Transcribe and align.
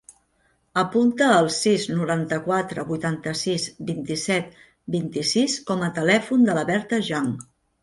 Apunta 0.83 1.27
el 1.41 1.49
sis, 1.55 1.85
noranta-quatre, 1.99 2.85
vuitanta-sis, 2.93 3.67
vint-i-set, 3.91 4.57
vint-i-sis 4.97 5.61
com 5.71 5.87
a 5.87 5.93
telèfon 6.01 6.51
de 6.51 6.59
la 6.61 6.67
Berta 6.75 7.03
Jiang. 7.13 7.33